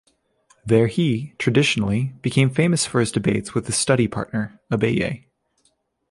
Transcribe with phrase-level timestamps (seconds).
[0.65, 5.25] There he, traditionally, became famous for his debates with his study-partner Abaye.